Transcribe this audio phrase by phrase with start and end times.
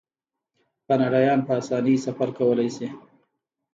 [0.87, 2.87] کاناډایان په اسانۍ سفر کولی شي.